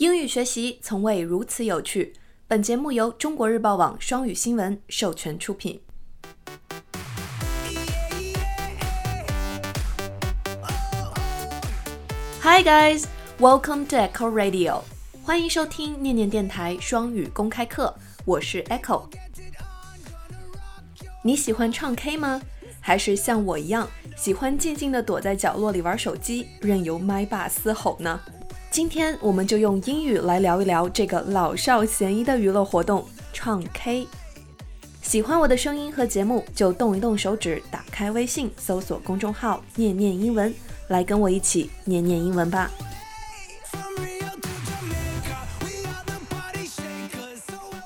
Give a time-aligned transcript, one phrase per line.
[0.00, 2.14] 英语学习从未如此有趣。
[2.48, 5.78] 本节目由中国日报网双语新闻授权出品。
[12.40, 13.04] Hi guys,
[13.38, 14.80] welcome to Echo Radio。
[15.22, 17.94] 欢迎收听念念电台双语公开课，
[18.24, 19.06] 我是 Echo。
[21.22, 22.40] 你喜欢唱 K 吗？
[22.80, 23.86] 还是像我一样
[24.16, 28.18] 喜欢静静的躲在角落里玩手机，任由麦霸嘶吼呢？
[28.70, 34.06] 今天我们就用英语来聊一聊这个老少咸宜的娱乐活动——唱 K。
[35.02, 40.54] 喜欢我的声音和节目，就动一动手指，打开微信，搜索公众号“念念英文”，
[40.86, 42.70] 来跟我一起念念英文吧。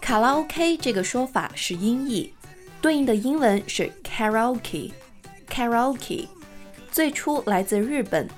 [0.02, 2.30] 卡拉 OK 这个说法是音译，
[2.82, 4.92] 对应的英文是 karaoke。
[5.48, 6.26] karaoke
[6.92, 8.28] 最初来自日本。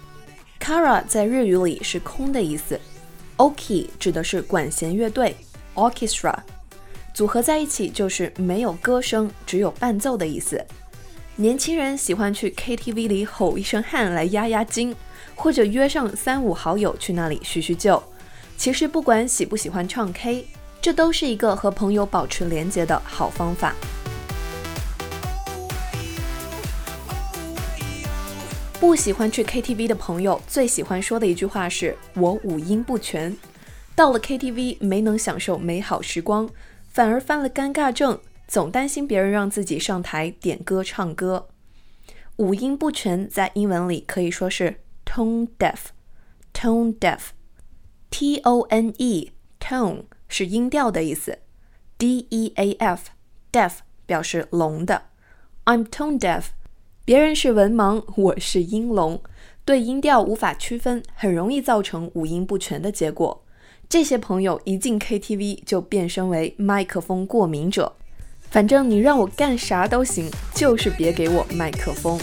[0.66, 2.80] Kara 在日语里是空的意思
[3.36, 5.36] ，Oki 指的是管弦乐队
[5.76, 6.34] ，Orchestra
[7.14, 10.60] 组合在一起就是没有歌声，只有伴奏的意思。
[11.36, 14.92] 年轻人喜欢去 KTV 里吼一声汗来压压惊，
[15.36, 18.02] 或者约上三五好友去那里叙叙旧。
[18.56, 20.48] 其实不管喜不喜欢唱 K，
[20.82, 23.72] 这都是一个和朋友保持连结的好方法。
[28.78, 33.34] 不喜欢去 KTV 的朋友最喜欢说的一句话是“我五音不全”。
[33.96, 36.46] 到了 KTV 没能享受美好时光，
[36.88, 41.48] 反而犯了尴尬症，总担心别人让自己上台点歌唱歌。
[42.36, 51.38] 五音不全在英文里可以说是 tone deaf，tone deaf，T O N E tone 是音调的意思
[51.96, 53.08] ，D E A F
[53.50, 53.72] deaf
[54.04, 55.04] 表示聋的。
[55.64, 56.48] I'm tone deaf。
[57.06, 59.20] 别人是文盲，我是音聋，
[59.64, 63.44] 对音调无法区分，很容易造成五音不全的结果。
[63.88, 67.92] 这些朋友一进 KTV 就变身为麦克风过敏者，
[68.50, 72.18] 反正你让我干啥都行，就是别给我麦克风。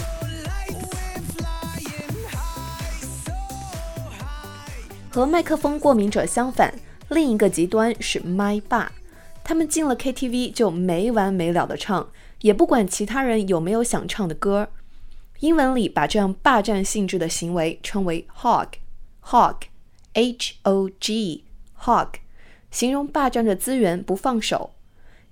[5.10, 6.74] 和麦克风过敏者相反，
[7.08, 8.92] 另一个极端是麦霸，
[9.44, 12.10] 他们进了 KTV 就没完没了的唱。
[12.40, 14.68] 也不管其他人有没有想唱的歌，
[15.40, 19.64] 英文里把这样霸占性质的行为称为 hog，hog，h
[20.62, 22.08] o g，hog，
[22.70, 24.72] 形容霸占着资源不放手。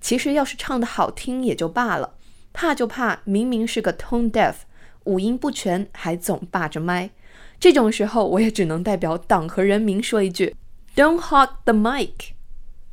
[0.01, 2.15] 其实要是唱的好听也就罢了，
[2.51, 4.55] 怕就怕明明是个 tone deaf，
[5.03, 7.11] 五音不全，还总霸着麦。
[7.59, 10.55] 这种时候，我也只能代表党和人民说一句
[10.95, 12.31] ：Don't hog the mic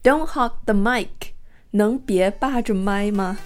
[0.03, 1.09] Don't hog the mic，
[1.72, 3.37] 能别霸着麦吗？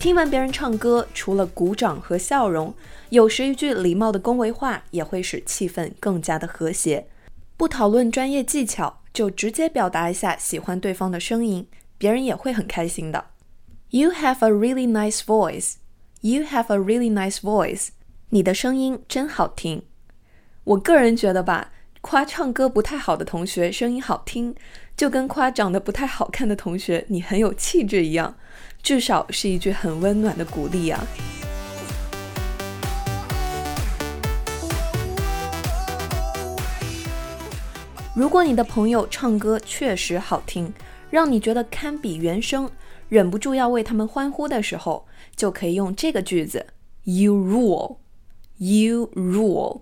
[0.00, 2.74] 听完别人唱歌，除了鼓掌和笑容，
[3.10, 7.06] 有时一句礼貌的恭维话也会使气氛更加的和谐。
[7.56, 13.26] 不讨论专业技巧，就直接表达一下喜欢对方的声音，别人也会很开心的。
[13.90, 15.74] You have a really nice voice.
[16.22, 17.90] You have a really nice voice.
[18.30, 19.82] 你的声音真好听。
[20.64, 21.72] 我个人觉得吧，
[22.02, 24.54] 夸唱歌不太好的同学声音好听，
[24.94, 28.36] 就跟夸长得不太好看的同学你很有气质一样。
[28.82, 31.02] 至少是一句很温暖的鼓励啊！
[38.14, 40.70] 如果你的朋友唱歌确实好听，
[41.08, 42.70] 让你觉得堪比原声，
[43.08, 46.66] 忍不住要为他们欢呼的时候，就可以用这个句子
[47.04, 47.96] ：You rule,
[48.58, 49.80] you rule。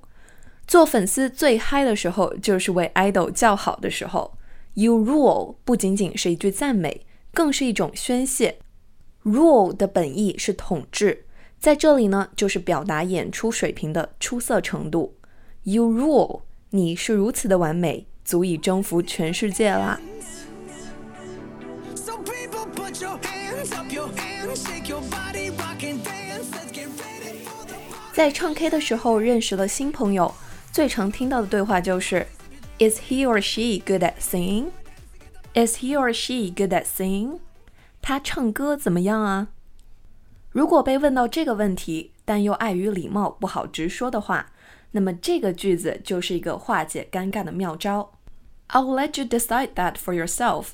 [0.67, 4.37] 做粉丝最嗨的时候，就是为 idol 叫好的时候。
[4.75, 8.59] You rule 不仅仅是一句赞美，更是一种宣泄。
[9.25, 11.25] Rule 的本意是统治，
[11.59, 15.17] 在这里呢，就是表达演出水平的出色程度。
[15.63, 19.99] You rule，你是如此的完美，足以征服全世界啦！
[28.17, 30.35] 在唱 K 的时候认识了新朋友，
[30.73, 32.27] 最常听到的对话就是
[32.79, 37.41] ：Is he or she good at singing？Is he or she good at singing？
[38.01, 39.49] 他唱歌怎么样啊？
[40.49, 44.51] 如果被问到这个问题，但又碍于礼貌不好直说的话，
[44.93, 48.15] 那么这个句子就是一个化解尴尬的妙招。
[48.69, 50.69] I'll let you decide that for yourself.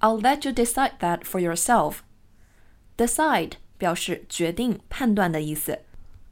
[0.00, 1.98] I'll let you decide that for yourself.
[2.96, 5.82] Decide 表示决定、判断的意思。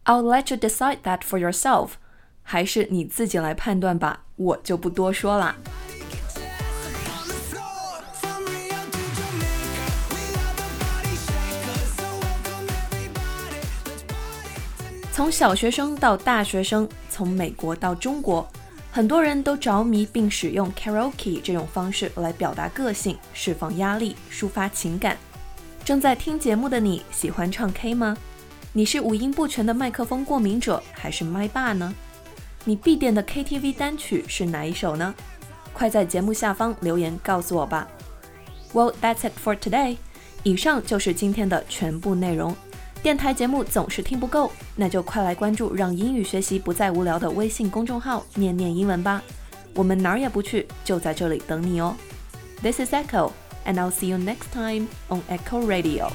[0.06, 1.92] I'll let you decide that for yourself，
[2.42, 5.56] 还是你自己来判断吧，我就不多说了。
[15.10, 18.46] 从小学生到大学生，从美国到中国，
[18.92, 25.16] 很多人都着迷并使用 karaoke 这种方式来表达个性、释放压力、抒发情感。
[25.82, 28.14] 正在听节目的你，喜欢唱 K 吗？
[28.76, 31.94] 你是五音不全的麦克风过敏者，还是麦霸呢？
[32.64, 35.14] 你必点的 KTV 单曲是哪一首呢？
[35.72, 37.86] 快在节目下方留言告诉我吧。
[38.72, 39.98] Well, that's it for today.
[40.42, 42.56] 以上就是今天的全部内容。
[43.00, 49.22] 电台节目总是听不够，那就快来关注让英语学习不再无聊的微信公众号“念念英文”吧。
[49.76, 51.94] 我们哪儿也不去，就在这里等你哦。
[52.60, 53.30] This is Echo,
[53.64, 56.10] and I'll see you next time on Echo Radio.